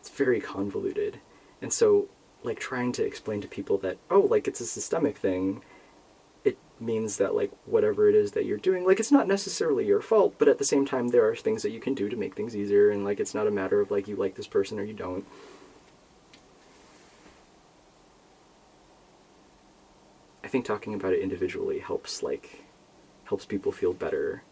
[0.00, 1.20] it's very convoluted.
[1.60, 2.08] And so
[2.44, 5.62] like trying to explain to people that oh like it's a systemic thing
[6.44, 10.00] it means that like whatever it is that you're doing like it's not necessarily your
[10.00, 12.34] fault but at the same time there are things that you can do to make
[12.34, 14.84] things easier and like it's not a matter of like you like this person or
[14.84, 15.24] you don't.
[20.42, 22.64] I think talking about it individually helps like
[23.24, 24.42] helps people feel better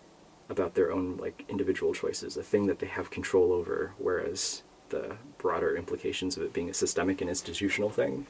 [0.53, 5.17] about their own like individual choices a thing that they have control over whereas the
[5.39, 8.27] broader implications of it being a systemic and institutional thing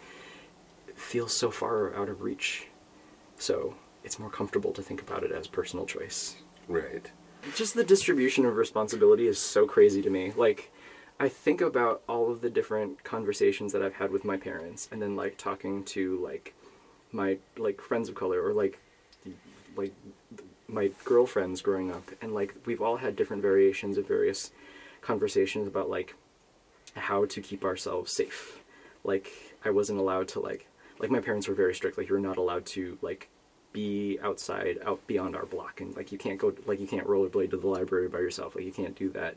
[0.94, 2.68] feels so far out of reach
[3.36, 6.36] so it's more comfortable to think about it as personal choice.
[6.68, 7.10] Right.
[7.54, 10.32] Just the distribution of responsibility is so crazy to me.
[10.36, 10.70] Like,
[11.18, 15.02] I think about all of the different conversations that I've had with my parents, and
[15.02, 16.54] then like talking to like
[17.10, 18.78] my like friends of color or like
[19.76, 19.92] like
[20.72, 24.50] my girlfriends growing up, and like we've all had different variations of various
[25.00, 26.14] conversations about like
[26.96, 28.60] how to keep ourselves safe.
[29.04, 29.30] Like
[29.64, 30.66] I wasn't allowed to like
[30.98, 31.98] like my parents were very strict.
[31.98, 33.28] Like you were not allowed to like
[33.72, 37.50] be outside out beyond our block and like you can't go like you can't rollerblade
[37.50, 38.54] to the library by yourself.
[38.54, 39.36] Like you can't do that.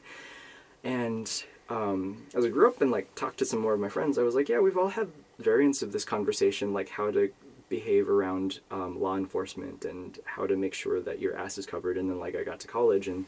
[0.84, 1.32] And
[1.70, 4.24] um, as I grew up and like talked to some more of my friends, I
[4.24, 7.32] was like, yeah, we've all had variants of this conversation, like how to
[7.70, 11.98] behave around um, law enforcement and how to make sure that your ass is covered.
[11.98, 13.26] And then like I got to college and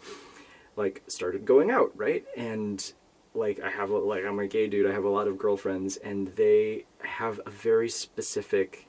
[0.76, 2.26] like started going out, right?
[2.36, 2.94] And
[3.34, 4.90] like I have a, like I'm a gay dude.
[4.90, 8.88] I have a lot of girlfriends, and they have a very specific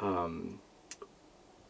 [0.00, 0.60] um,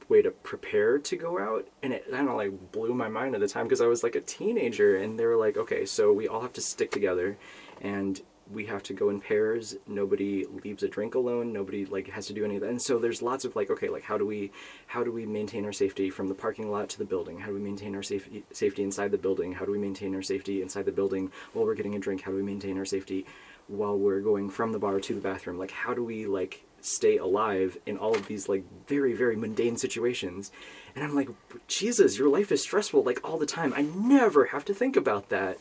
[0.08, 3.40] way to prepare to go out, and it kind of like blew my mind at
[3.40, 6.28] the time because I was like a teenager, and they were like, okay, so we
[6.28, 7.38] all have to stick together,
[7.80, 8.20] and
[8.52, 9.76] we have to go in pairs.
[9.86, 11.52] Nobody leaves a drink alone.
[11.52, 12.70] Nobody like has to do any of that.
[12.70, 14.52] And so there's lots of like, okay, like how do we,
[14.86, 17.40] how do we maintain our safety from the parking lot to the building?
[17.40, 19.52] How do we maintain our safety safety inside the building?
[19.52, 22.22] How do we maintain our safety inside the building while we're getting a drink?
[22.22, 23.26] How do we maintain our safety
[23.68, 25.58] while we're going from the bar to the bathroom?
[25.58, 29.76] Like how do we like stay alive in all of these like very very mundane
[29.76, 30.52] situations?
[30.94, 31.28] And I'm like,
[31.66, 33.74] Jesus, your life is stressful like all the time.
[33.76, 35.58] I never have to think about that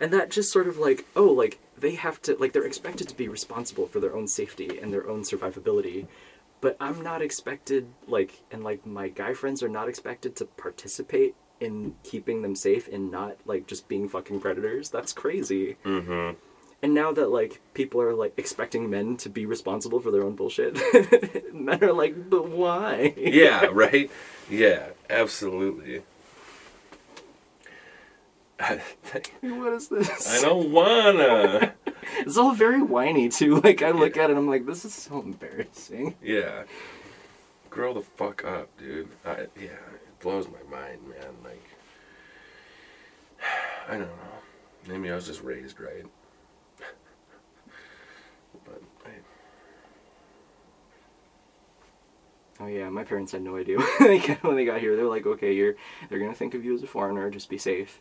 [0.00, 3.16] and that just sort of like oh like they have to like they're expected to
[3.16, 6.06] be responsible for their own safety and their own survivability
[6.60, 11.34] but i'm not expected like and like my guy friends are not expected to participate
[11.60, 16.36] in keeping them safe and not like just being fucking predators that's crazy Mm-hmm.
[16.82, 20.34] and now that like people are like expecting men to be responsible for their own
[20.36, 20.74] bullshit
[21.54, 24.10] men are like but why Yeah, right?
[24.50, 26.02] Yeah, absolutely.
[28.58, 28.80] I
[29.42, 31.74] what is this I don't wanna.
[32.18, 35.20] it's all very whiny too like i look at it i'm like this is so
[35.20, 36.62] embarrassing Yeah.
[37.68, 39.08] Grow the fuck up, dude.
[39.26, 41.34] I, yeah, it blows my mind, man.
[41.44, 41.62] Like,
[43.88, 44.08] I don't know.
[44.88, 46.06] Maybe I was just raised right.
[48.64, 49.10] but I,
[52.60, 54.96] Oh yeah, my parents had no idea when they got- when they got here.
[54.96, 55.74] They're like, okay, you're
[56.08, 57.28] they're gonna think of you as a foreigner.
[57.30, 58.00] Just be safe.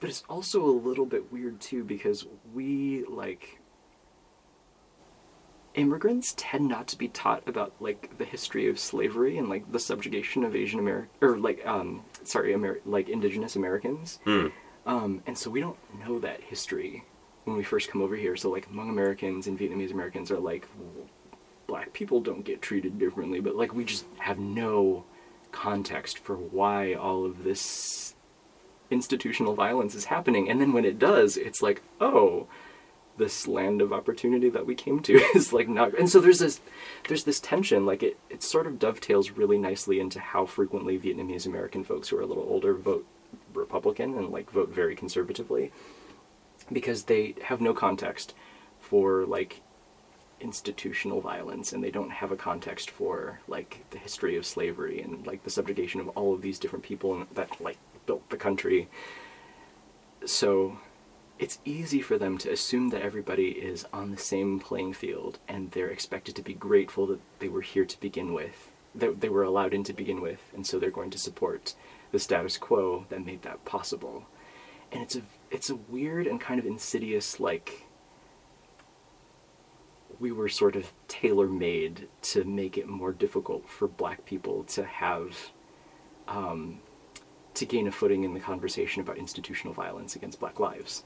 [0.00, 3.60] But it's also a little bit weird too because we like
[5.74, 9.78] immigrants tend not to be taught about like the history of slavery and like the
[9.78, 14.18] subjugation of Asian American or like um sorry Amer- like indigenous Americans.
[14.24, 14.48] hmm.
[14.86, 17.04] Um, and so we don't know that history
[17.44, 18.34] when we first come over here.
[18.34, 21.06] So like Hmong Americans and Vietnamese Americans are like "Well,
[21.66, 25.04] black people don't get treated differently, but like we just have no
[25.52, 28.14] context for why all of this
[28.90, 30.50] institutional violence is happening.
[30.50, 32.46] And then when it does, it's like, oh,
[33.16, 36.60] this land of opportunity that we came to is like not and so there's this
[37.06, 41.44] there's this tension like it it sort of dovetails really nicely into how frequently Vietnamese
[41.44, 43.06] American folks who are a little older vote
[43.52, 45.70] Republican and like vote very conservatively
[46.72, 48.34] because they have no context
[48.80, 49.60] for like
[50.40, 55.26] institutional violence and they don't have a context for like the history of slavery and
[55.26, 58.88] like the subjugation of all of these different people and that like built the country.
[60.24, 60.78] So
[61.38, 65.70] it's easy for them to assume that everybody is on the same playing field and
[65.70, 69.44] they're expected to be grateful that they were here to begin with that they were
[69.44, 71.74] allowed in to begin with and so they're going to support
[72.12, 74.26] the status quo that made that possible.
[74.92, 77.86] And it's a it's a weird and kind of insidious like
[80.18, 84.84] we were sort of tailor made to make it more difficult for black people to
[84.84, 85.50] have
[86.28, 86.80] um,
[87.54, 91.04] to gain a footing in the conversation about institutional violence against black lives.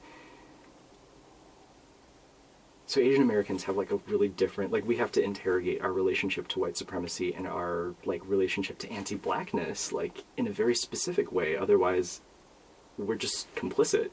[2.87, 6.47] So Asian Americans have like a really different like we have to interrogate our relationship
[6.49, 11.57] to white supremacy and our like relationship to anti-blackness like in a very specific way
[11.57, 12.21] otherwise
[12.97, 14.11] we're just complicit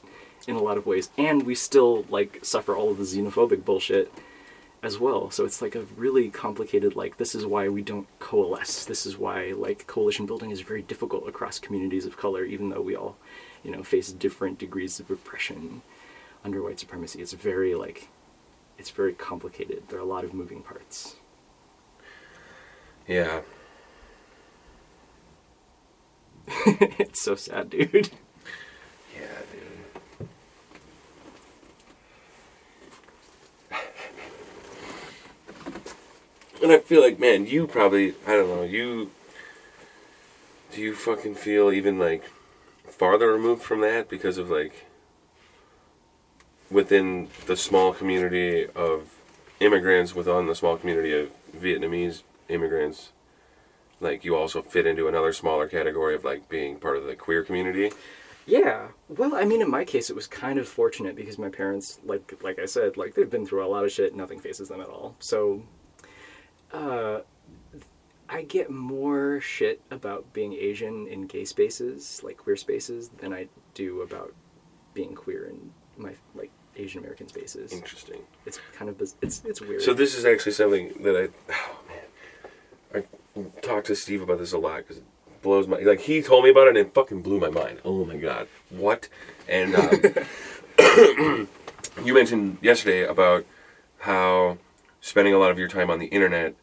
[0.48, 4.10] in a lot of ways and we still like suffer all of the xenophobic bullshit
[4.82, 5.30] as well.
[5.30, 8.84] So it's like a really complicated like this is why we don't coalesce.
[8.84, 12.82] This is why like coalition building is very difficult across communities of color even though
[12.82, 13.16] we all,
[13.62, 15.82] you know, face different degrees of oppression
[16.44, 17.22] under white supremacy.
[17.22, 18.08] It's very like
[18.78, 19.84] it's very complicated.
[19.88, 21.16] There are a lot of moving parts.
[23.06, 23.42] Yeah.
[26.66, 28.10] it's so sad, dude.
[29.14, 30.28] Yeah, dude.
[36.62, 39.10] And I feel like, man, you probably, I don't know, you.
[40.72, 42.30] Do you fucking feel even like
[42.86, 44.86] farther removed from that because of like
[46.70, 49.12] within the small community of
[49.60, 53.10] immigrants, within the small community of Vietnamese immigrants?
[54.00, 57.42] Like you also fit into another smaller category of like being part of the queer
[57.42, 57.90] community.
[58.46, 58.88] Yeah.
[59.08, 62.34] Well, I mean, in my case, it was kind of fortunate because my parents, like
[62.42, 64.14] like I said, like they've been through a lot of shit.
[64.14, 65.14] Nothing faces them at all.
[65.20, 65.62] So,
[66.72, 67.20] uh,
[68.28, 73.48] I get more shit about being Asian in gay spaces, like queer spaces, than I
[73.74, 74.34] do about
[74.94, 77.72] being queer in my like Asian American spaces.
[77.72, 78.22] Interesting.
[78.46, 79.82] It's kind of biz- it's it's weird.
[79.82, 83.04] So this is actually something that I, oh man,
[83.34, 85.04] I talked to Steve about this a lot because it
[85.42, 87.80] blows my like he told me about it and it fucking blew my mind.
[87.84, 89.08] Oh my god, what?
[89.48, 89.88] And um,
[92.04, 93.44] you mentioned yesterday about
[93.98, 94.56] how
[95.00, 96.54] spending a lot of your time on the internet,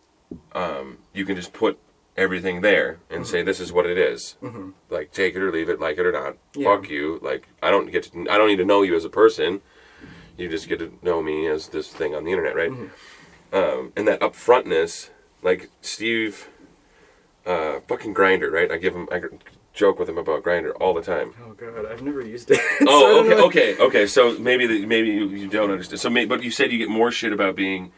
[0.54, 1.80] um, you can just put
[2.18, 4.36] everything there and say this is what it is.
[4.90, 6.38] Like take it or leave it, like it or not.
[6.56, 6.76] Yeah.
[6.76, 7.20] Fuck you.
[7.22, 8.28] Like I don't get to.
[8.30, 9.62] I don't need to know you as a person.
[10.38, 12.72] You just get to know me as this thing on the internet, right?
[13.52, 15.10] Um, and that upfrontness,
[15.42, 16.48] like Steve,
[17.46, 18.72] uh, fucking Grindr, right?
[18.72, 19.22] I give him, I
[19.74, 21.34] joke with him about Grindr all the time.
[21.44, 22.60] oh god, I've never used it.
[22.80, 24.08] So Oh, okay, okay, okay.
[24.08, 26.00] So maybe the, maybe you, you don't understand.
[26.00, 27.92] So, but you said you get more shit about being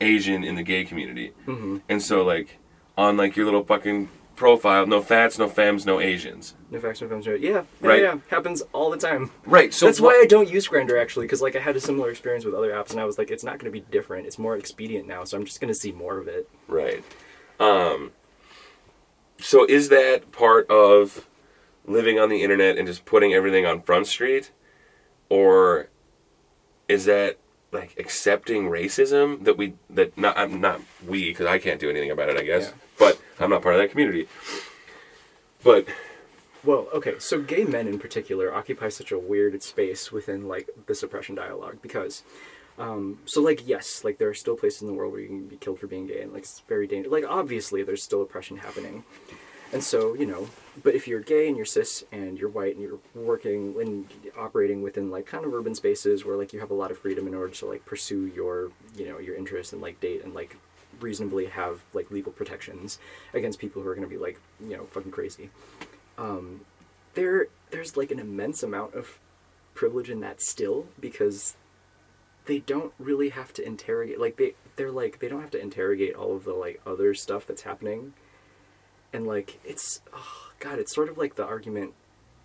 [0.00, 1.78] Asian in the gay community, Mm-hmm.
[1.88, 2.58] and so like
[2.96, 6.54] on like your little fucking profile, no fats, no femmes, no Asians.
[6.70, 7.26] No facts, no films.
[7.26, 8.00] Yeah, yeah, Right.
[8.02, 8.16] yeah.
[8.28, 9.30] Happens all the time.
[9.44, 9.74] Right.
[9.74, 12.10] So That's what- why I don't use Grindr actually, because like I had a similar
[12.10, 14.26] experience with other apps, and I was like, it's not going to be different.
[14.26, 16.48] It's more expedient now, so I'm just going to see more of it.
[16.68, 17.04] Right.
[17.58, 18.12] Um,
[19.38, 21.26] so is that part of
[21.84, 24.52] living on the internet and just putting everything on Front Street?
[25.28, 25.88] Or
[26.88, 27.36] is that
[27.72, 32.10] like accepting racism that we that not I'm not we because I can't do anything
[32.10, 32.72] about it I guess Yeah.
[32.98, 34.26] but I'm not part of that community
[35.62, 35.86] but
[36.64, 40.94] Well, okay, so gay men in particular occupy such a weird space within like the
[40.94, 42.22] suppression dialogue because,
[42.78, 45.46] um, so like yes, like there are still places in the world where you can
[45.48, 47.12] be killed for being gay, and like it's very dangerous.
[47.12, 49.04] Like obviously, there's still oppression happening,
[49.72, 50.48] and so you know,
[50.82, 54.06] but if you're gay and you're cis and you're white and you're working and
[54.38, 57.26] operating within like kind of urban spaces where like you have a lot of freedom
[57.26, 60.56] in order to like pursue your you know your interests and like date and like
[61.00, 62.98] reasonably have like legal protections
[63.34, 65.50] against people who are going to be like you know fucking crazy
[66.18, 66.60] um,
[67.14, 69.18] there there's like an immense amount of
[69.74, 71.56] privilege in that still because
[72.46, 76.14] they don't really have to interrogate like they they're like they don't have to interrogate
[76.14, 78.12] all of the like other stuff that's happening
[79.12, 81.92] and like it's oh god it's sort of like the argument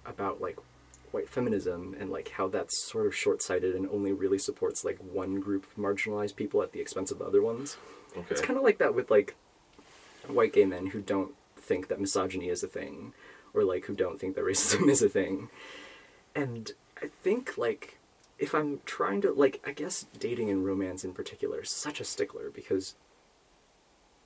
[0.05, 0.57] about like
[1.11, 5.39] white feminism and like how that's sort of short-sighted and only really supports like one
[5.39, 7.77] group of marginalized people at the expense of the other ones.
[8.29, 9.33] It's kind of like that with like
[10.27, 13.13] white gay men who don't think that misogyny is a thing
[13.53, 15.49] or like who don't think that racism is a thing.
[16.35, 17.97] And i think like
[18.39, 22.05] if i'm trying to like i guess dating and romance in particular is such a
[22.05, 22.95] stickler because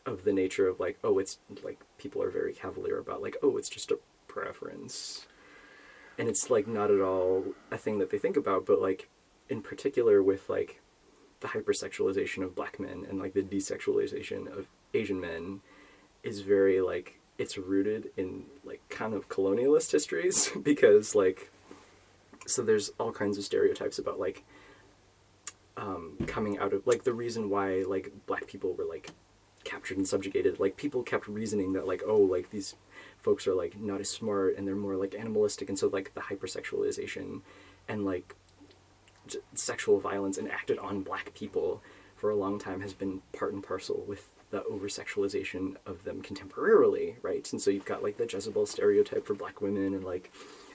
[0.06, 3.58] of the nature of like oh it's like people are very cavalier about like oh
[3.58, 5.26] it's just a preference.
[6.18, 9.10] And it's like not at all a thing that they think about but like
[9.50, 10.82] in particular with like
[11.39, 15.62] the hypersexualization of black men and like the desexualization of Asian men
[16.24, 21.50] is very like it's rooted in like kind of colonialist histories because like
[22.45, 24.43] so there's all kinds of stereotypes about like
[25.78, 29.12] um, coming out of like the reason why like black people were like
[29.70, 32.76] captured and subjugated like people kept reasoning that like oh like these
[33.22, 36.22] folks are like not as smart and they're more like animalistic and so like the
[36.22, 37.41] hypersexualization
[37.88, 38.36] and like
[39.28, 41.82] j- sexual violence enacted on black people
[42.15, 46.22] for a long time has been part and parcel with the over sexualization of them
[46.24, 47.47] contemporarily right?
[47.51, 50.32] And so you've got like the jezebel stereotype for black women and like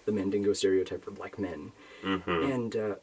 [0.06, 1.72] the mandingo stereotype for black men.
[2.52, 2.94] And uh,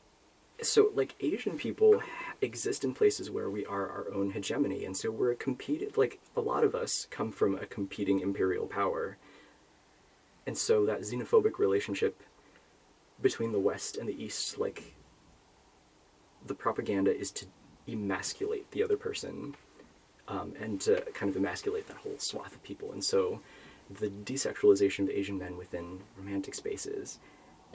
[0.61, 2.01] so like asian people
[2.41, 6.19] exist in places where we are our own hegemony and so we're a competed like
[6.35, 9.17] a lot of us come from a competing imperial power.
[10.47, 12.21] And so that xenophobic relationship
[13.21, 14.95] between the west and the east like
[16.45, 17.45] the propaganda is to
[17.87, 19.55] emasculate the other person
[20.27, 22.91] um, and to kind of emasculate that whole swath of people.
[22.91, 23.39] And so
[23.99, 27.19] the desexualization of asian men within romantic spaces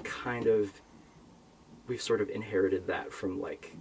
[0.02, 0.72] kind of
[1.86, 3.76] we've sort of inherited that from like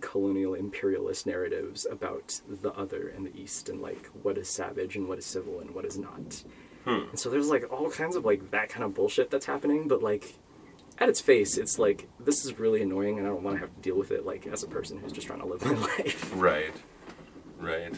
[0.00, 5.06] colonial imperialist narratives about the other and the east and like what is savage and
[5.06, 6.42] what is civil and what is not
[6.84, 7.08] hmm.
[7.10, 10.02] and so there's like all kinds of like that kind of bullshit that's happening but
[10.02, 10.34] like
[10.98, 13.74] at its face it's like this is really annoying and i don't want to have
[13.74, 16.32] to deal with it like as a person who's just trying to live my life
[16.34, 16.74] Right.
[17.60, 17.94] Right.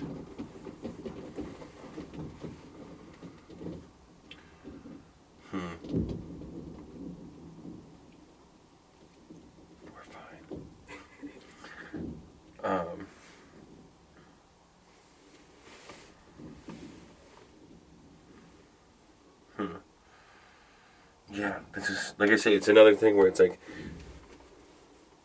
[21.34, 23.58] Yeah, this is like I say, it's another thing where it's like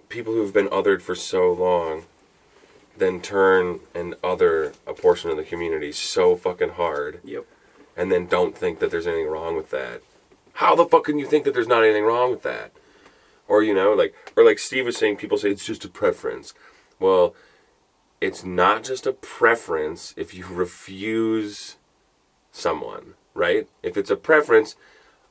[0.10, 2.03] people who've been othered for so long
[2.97, 7.45] then turn and other a portion of the community so fucking hard yep
[7.99, 10.01] and then don't think that there's anything wrong with that.
[10.53, 12.72] How the fuck can you think that there's not anything wrong with that?
[13.45, 16.53] Or you know, like or like Steve was saying, people say it's just a preference.
[16.97, 17.36] Well,
[18.22, 21.76] it's not just a preference if you refuse
[22.53, 23.68] someone, right?
[23.84, 24.78] If it's a preference,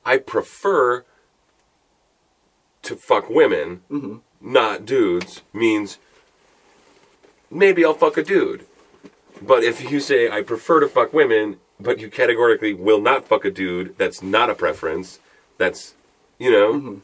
[0.09, 1.05] I prefer
[2.81, 4.17] to fuck women, mm-hmm.
[4.41, 5.99] not dudes, means
[7.51, 8.65] maybe I'll fuck a dude.
[9.43, 13.45] But if you say I prefer to fuck women, but you categorically will not fuck
[13.45, 15.19] a dude, that's not a preference.
[15.59, 15.93] That's,
[16.39, 16.95] you know, mm-hmm.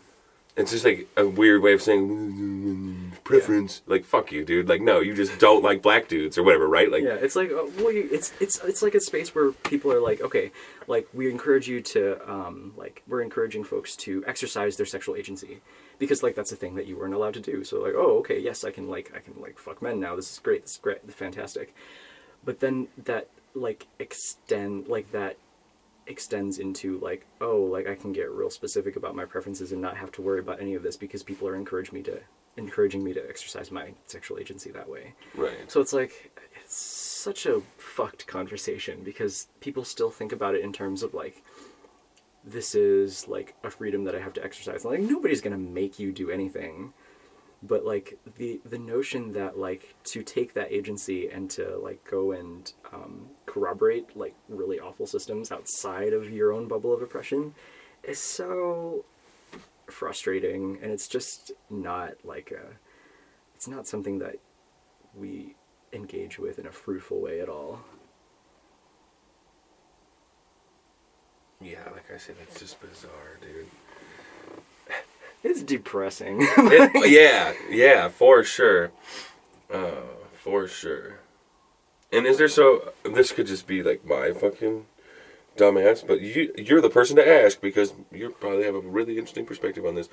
[0.57, 3.83] It's just like a weird way of saying preference.
[3.87, 4.69] Like fuck you, dude.
[4.69, 6.91] Like no, you just don't like black dudes or whatever, right?
[6.91, 9.91] Like yeah it's like uh, well you, it's it's it's like a space where people
[9.93, 10.53] are like okay
[10.87, 15.61] like we encourage you to um like we're encouraging folks to exercise their sexual agency
[15.99, 18.39] because like that's a thing that you weren't allowed to do so like oh okay
[18.39, 20.79] yes i can like i can like fuck men now this is great this is
[20.79, 21.75] great fantastic
[22.45, 25.37] but then that like extend like that
[26.07, 29.97] extends into like oh like i can get real specific about my preferences and not
[29.97, 32.19] have to worry about any of this because people are encouraging me to
[32.57, 35.71] encouraging me to exercise my sexual agency that way right.
[35.71, 40.73] so it's like it's such a fucked conversation because people still think about it in
[40.73, 41.43] terms of like
[42.45, 44.85] this is like a freedom that I have to exercise.
[44.85, 46.93] Like nobody's gonna make you do anything.
[47.63, 52.33] But like the the notion that like to take that agency and to like go
[52.33, 57.55] and um, corroborate like really awful systems outside of your own bubble of oppression
[58.03, 59.05] is so
[59.89, 62.75] frustrating and it's just not like a
[63.55, 64.37] it's not something that
[65.17, 65.55] we
[65.93, 67.79] engage with in a fruitful way at all.
[71.61, 73.67] Yeah, like I said, it's just bizarre, dude.
[75.45, 76.39] It's depressing.
[76.41, 78.91] It- yeah, yeah, for sure.
[79.71, 79.93] Uh,
[80.33, 81.21] for sure.
[82.15, 82.93] And is there so?
[83.03, 84.87] This could just be like my fucking
[85.57, 89.47] dumbass, but you you're the person to ask because you probably have a really interesting
[89.47, 90.09] perspective on this.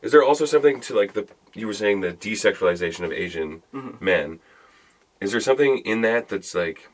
[0.00, 3.62] Is there also something to like the you were saying the desexualization of Asian
[4.00, 4.40] men?
[5.20, 6.88] Is there something in that that's like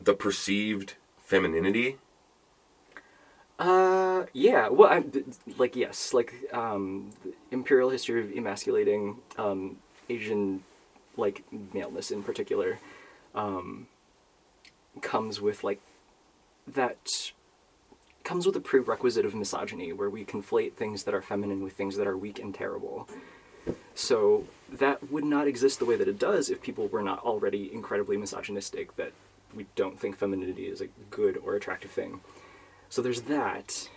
[0.00, 1.98] the perceived femininity?
[3.58, 4.68] Uh, yeah.
[4.68, 5.04] Well, I,
[5.58, 9.76] like yes, like um, the imperial history of emasculating um,
[10.08, 10.62] Asian,
[11.16, 12.78] like maleness in particular,
[13.34, 13.86] um,
[15.00, 15.80] comes with like
[16.66, 17.32] that
[18.24, 21.96] comes with a prerequisite of misogyny, where we conflate things that are feminine with things
[21.96, 23.08] that are weak and terrible.
[23.94, 27.72] So that would not exist the way that it does if people were not already
[27.72, 28.96] incredibly misogynistic.
[28.96, 29.12] That
[29.54, 32.20] we don't think femininity is a good or attractive thing.
[32.88, 33.88] So there's that.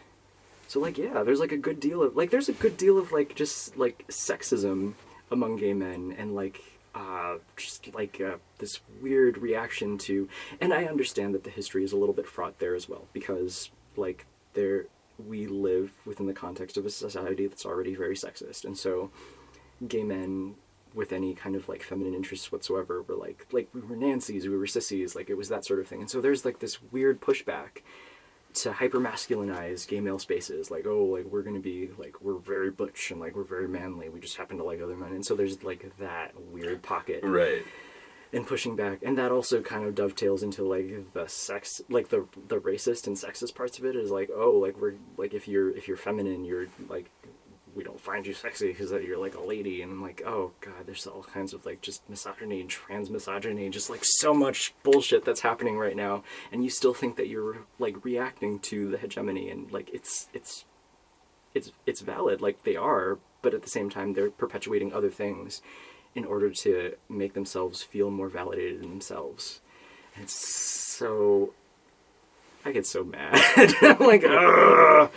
[0.67, 3.11] So like yeah, there's like a good deal of like there's a good deal of
[3.11, 4.93] like just like sexism
[5.31, 6.61] among gay men and like
[6.95, 10.27] uh, just like uh, this weird reaction to
[10.61, 13.69] and I understand that the history is a little bit fraught there as well because
[13.95, 14.85] like there
[15.27, 19.11] we live within the context of a society that's already very sexist and so
[19.87, 20.55] gay men
[20.95, 24.57] with any kind of like feminine interests whatsoever were like like we were Nancy's, we
[24.57, 25.99] were sissies, like it was that sort of thing.
[25.99, 27.81] And so there's like this weird pushback
[28.55, 32.71] to hyper masculinize gay male spaces, like oh like we're gonna be like we're very
[32.71, 34.09] butch and like we're very manly.
[34.09, 37.63] We just happen to like other men, and so there's like that weird pocket Right.
[38.33, 42.27] and pushing back, and that also kind of dovetails into like the sex, like the
[42.47, 45.69] the racist and sexist parts of it is like oh like we're like if you're
[45.75, 47.09] if you're feminine you're like
[47.75, 49.81] we don't find you sexy because you're like a lady.
[49.81, 53.89] And I'm like oh god there's all kinds of like just misogyny trans misogyny just
[53.89, 56.23] like so much bullshit that's happening right now.
[56.51, 59.49] And you still think that you're like reacting to the hegemony.
[59.49, 60.65] And like it's it's
[61.53, 65.61] it's it's valid like they are but at the same time they're perpetuating other things
[66.15, 69.59] in order to make themselves feel more validated in themselves.
[70.15, 71.53] And it's so
[72.63, 73.33] i get so mad.
[73.81, 75.11] I'm like Ugh!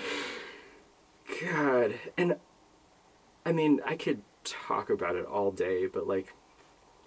[1.41, 1.95] god.
[2.17, 2.37] And
[3.49, 6.35] i mean i could talk about it all day but like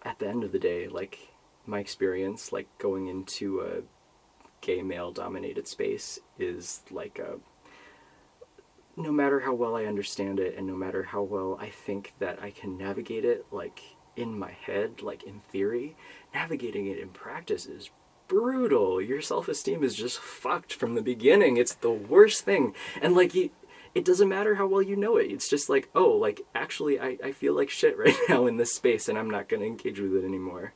[0.04, 1.30] at the end of the day like
[1.66, 3.82] my experience like going into a
[4.62, 7.38] gay male dominated space is like a
[8.98, 12.42] no matter how well I understand it and no matter how well I think that
[12.42, 13.82] I can navigate it like
[14.16, 15.96] in my head like in theory
[16.34, 17.89] navigating it in practice is
[18.28, 19.02] brutal.
[19.02, 21.58] Your self-esteem is just fucked from the beginning.
[21.58, 22.74] It's the worst thing.
[23.02, 23.50] And like you
[23.94, 25.32] it doesn't matter how well you know it.
[25.32, 28.74] It's just like oh like actually I, I feel like shit right now in this
[28.74, 30.74] space and i'm not to engage with it anymore.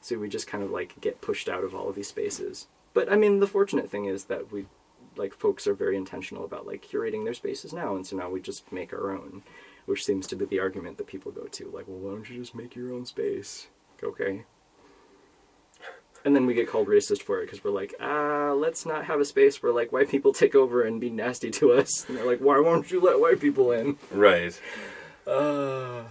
[0.00, 2.66] So we just kind of like get pushed out of all of these spaces.
[2.94, 4.66] But i mean the fortunate thing is that we
[5.16, 8.40] like folks are very intentional about like curating their spaces now and so now we
[8.40, 9.42] just make our own
[9.86, 12.38] which seems to be the argument that people go to like well why don't you
[12.38, 13.68] just make your own space?
[14.02, 14.44] Okay
[16.26, 19.20] and then we get called racist for it because we're like ah let's not have
[19.20, 22.26] a space where like white people take over and be nasty to us and they're
[22.26, 24.60] like why won't you let white people in Right.
[25.26, 26.02] uh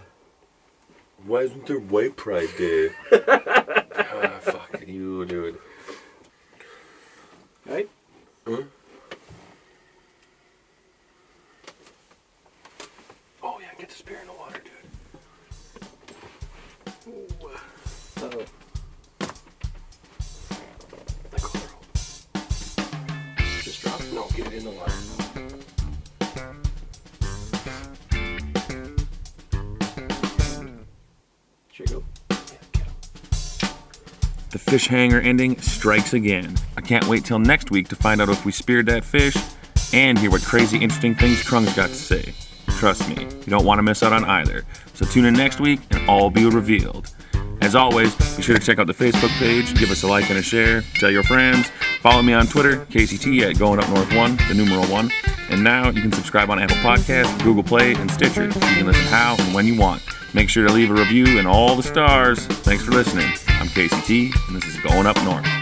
[1.24, 2.90] Why isn't there white pride day?
[3.12, 5.58] ah, fuck you, dude.
[7.66, 7.88] right
[8.46, 8.64] Oh
[34.76, 36.54] fish hanger ending strikes again.
[36.76, 39.34] I can't wait till next week to find out if we speared that fish
[39.94, 42.34] and hear what crazy interesting things Trung's got to say.
[42.76, 44.66] Trust me, you don't want to miss out on either.
[44.92, 47.10] So tune in next week and all be revealed.
[47.62, 50.38] As always, be sure to check out the Facebook page, give us a like and
[50.38, 51.70] a share, tell your friends,
[52.02, 55.10] follow me on Twitter, KCT at Going Up North 1, the numeral 1.
[55.48, 58.44] And now you can subscribe on Apple Podcasts, Google Play, and Stitcher.
[58.44, 60.02] You can listen how and when you want.
[60.34, 62.44] Make sure to leave a review and all the stars.
[62.44, 63.32] Thanks for listening.
[63.66, 65.55] I'm KCT, and this is Going Up North.